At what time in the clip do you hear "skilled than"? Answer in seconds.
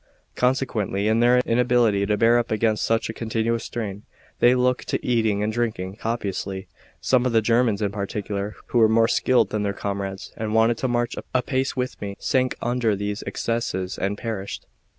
9.07-9.61